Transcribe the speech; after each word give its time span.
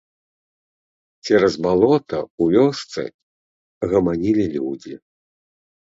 Цераз 1.27 1.53
балота 1.67 2.19
ў 2.21 2.43
вёсцы 2.57 3.01
гаманілі 3.93 4.45
людзі. 4.59 4.95